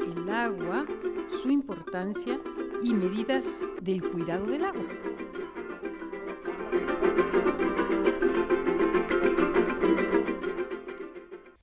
[0.00, 0.86] el agua,
[1.42, 2.40] su importancia
[2.82, 4.86] y medidas del cuidado del agua.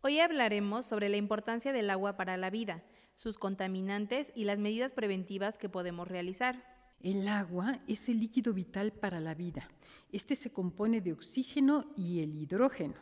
[0.02, 2.84] Hoy hablaremos sobre la importancia del agua para la vida,
[3.16, 6.63] sus contaminantes y las medidas preventivas que podemos realizar.
[7.02, 9.68] El agua es el líquido vital para la vida.
[10.12, 12.96] Este se compone de oxígeno y el hidrógeno.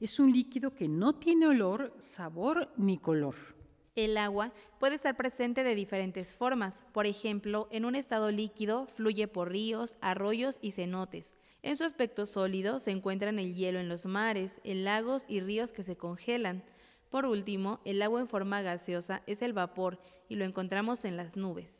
[0.00, 3.34] Es un líquido que no tiene olor, sabor ni color.
[3.94, 6.86] El agua puede estar presente de diferentes formas.
[6.92, 11.30] Por ejemplo, en un estado líquido fluye por ríos, arroyos y cenotes.
[11.62, 15.72] En su aspecto sólido se encuentran el hielo en los mares, en lagos y ríos
[15.72, 16.62] que se congelan.
[17.10, 21.36] Por último, el agua en forma gaseosa es el vapor y lo encontramos en las
[21.36, 21.76] nubes.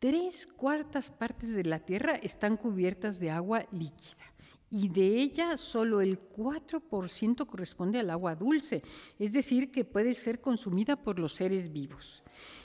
[0.00, 4.34] Tres cuartas partes de la Tierra están cubiertas de agua líquida
[4.70, 8.82] y de ella solo el 4% corresponde al agua dulce,
[9.18, 12.22] es decir, que puede ser consumida por los seres vivos.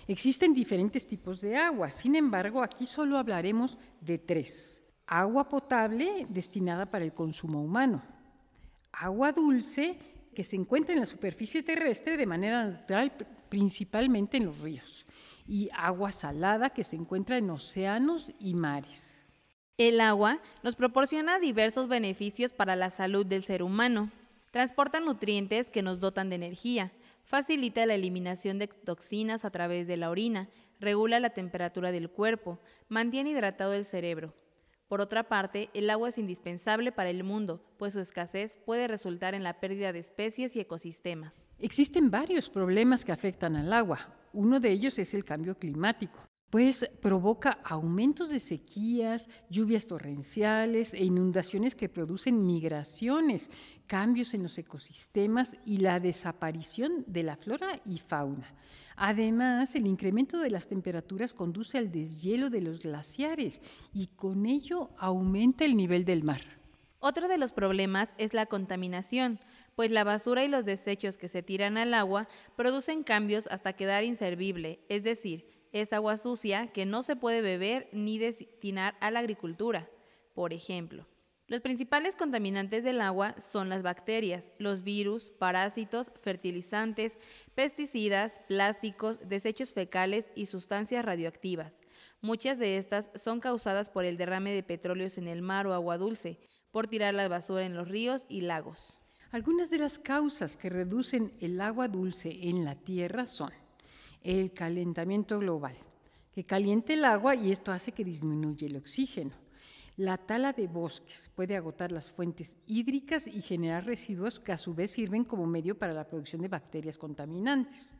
[0.08, 4.84] Existen diferentes tipos de agua, sin embargo, aquí solo hablaremos de tres.
[5.08, 8.04] Agua potable destinada para el consumo humano,
[8.92, 9.98] agua dulce
[10.34, 13.14] que se encuentra en la superficie terrestre de manera natural,
[13.50, 15.06] principalmente en los ríos,
[15.48, 19.23] y agua salada que se encuentra en océanos y mares.
[19.80, 24.12] El agua nos proporciona diversos beneficios para la salud del ser humano.
[24.52, 26.92] Transporta nutrientes que nos dotan de energía,
[27.24, 30.48] facilita la eliminación de toxinas a través de la orina,
[30.80, 34.36] regula la temperatura del cuerpo, mantiene hidratado el cerebro.
[34.88, 39.33] Por otra parte, el agua es indispensable para el mundo, pues su escasez puede resultar
[39.33, 41.33] en la pérdida de especies y ecosistemas.
[41.58, 44.14] Existen varios problemas que afectan al agua.
[44.33, 46.20] Uno de ellos es el cambio climático
[46.53, 53.49] pues provoca aumentos de sequías, lluvias torrenciales e inundaciones que producen migraciones,
[53.87, 58.53] cambios en los ecosistemas y la desaparición de la flora y fauna.
[58.95, 63.59] Además, el incremento de las temperaturas conduce al deshielo de los glaciares
[63.91, 66.41] y con ello aumenta el nivel del mar.
[66.99, 69.39] Otro de los problemas es la contaminación,
[69.75, 74.03] pues la basura y los desechos que se tiran al agua producen cambios hasta quedar
[74.03, 79.20] inservible, es decir, es agua sucia que no se puede beber ni destinar a la
[79.20, 79.89] agricultura.
[80.34, 81.06] Por ejemplo,
[81.48, 87.20] los principales contaminantes del agua son las bacterias, los virus, parásitos, fertilizantes,
[87.54, 91.73] pesticidas, plásticos, desechos fecales y sustancias radioactivas.
[92.22, 95.98] Muchas de estas son causadas por el derrame de petróleos en el mar o agua
[95.98, 96.39] dulce,
[96.72, 98.98] por tirar la basura en los ríos y lagos.
[99.32, 103.52] Algunas de las causas que reducen el agua dulce en la tierra son
[104.23, 105.76] el calentamiento global,
[106.32, 109.36] que caliente el agua y esto hace que disminuya el oxígeno.
[109.98, 114.73] La tala de bosques puede agotar las fuentes hídricas y generar residuos que a su
[114.73, 117.98] vez sirven como medio para la producción de bacterias contaminantes.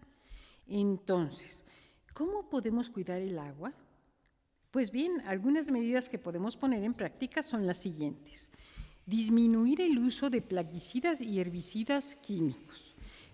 [0.66, 1.66] Entonces,
[2.13, 3.73] ¿cómo podemos cuidar el agua?
[4.72, 8.50] Pues bien, algunas medidas que podemos poner en práctica son las siguientes.
[9.06, 12.92] Disminuir el uso de plaguicidas y herbicidas químicos.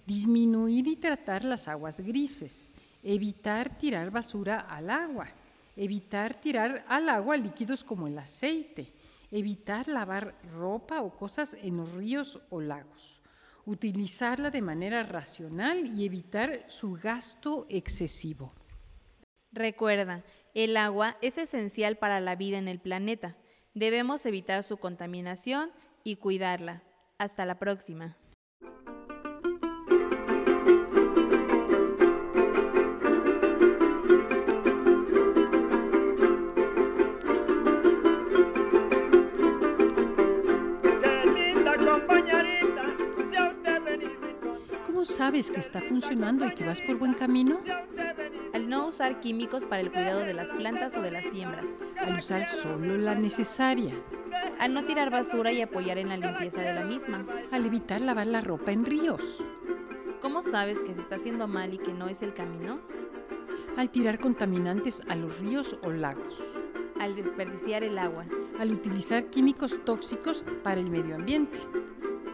[0.09, 2.71] Disminuir y tratar las aguas grises
[3.03, 5.27] evitar tirar basura al agua,
[5.75, 8.91] evitar tirar al agua líquidos como el aceite,
[9.31, 13.21] evitar lavar ropa o cosas en los ríos o lagos,
[13.65, 18.53] utilizarla de manera racional y evitar su gasto excesivo.
[19.51, 23.35] Recuerda, el agua es esencial para la vida en el planeta.
[23.73, 25.71] Debemos evitar su contaminación
[26.03, 26.83] y cuidarla.
[27.17, 28.15] Hasta la próxima.
[45.19, 47.59] Sabes que está funcionando y que vas por buen camino?
[48.53, 51.65] Al no usar químicos para el cuidado de las plantas o de las siembras.
[51.99, 53.93] Al usar solo la necesaria.
[54.59, 57.25] Al no tirar basura y apoyar en la limpieza de la misma.
[57.51, 59.43] Al evitar lavar la ropa en ríos.
[60.21, 62.79] ¿Cómo sabes que se está haciendo mal y que no es el camino?
[63.75, 66.41] Al tirar contaminantes a los ríos o lagos.
[66.97, 68.23] Al desperdiciar el agua.
[68.57, 71.59] Al utilizar químicos tóxicos para el medio ambiente.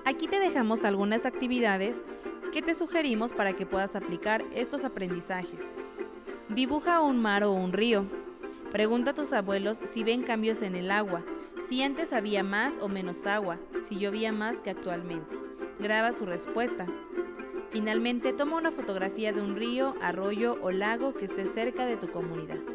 [0.05, 1.99] Aquí te dejamos algunas actividades
[2.55, 5.59] ¿Qué te sugerimos para que puedas aplicar estos aprendizajes?
[6.47, 8.05] Dibuja un mar o un río.
[8.71, 11.21] Pregunta a tus abuelos si ven cambios en el agua,
[11.67, 13.57] si antes había más o menos agua,
[13.89, 15.35] si llovía más que actualmente.
[15.79, 16.85] Graba su respuesta.
[17.71, 22.09] Finalmente, toma una fotografía de un río, arroyo o lago que esté cerca de tu
[22.09, 22.74] comunidad.